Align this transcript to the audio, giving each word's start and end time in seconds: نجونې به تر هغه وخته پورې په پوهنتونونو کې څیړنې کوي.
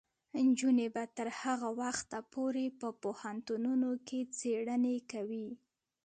نجونې 0.45 0.87
به 0.93 1.03
تر 1.17 1.27
هغه 1.41 1.69
وخته 1.81 2.17
پورې 2.33 2.65
په 2.79 2.87
پوهنتونونو 3.03 3.89
کې 4.07 4.19
څیړنې 4.37 4.97
کوي. 5.11 5.49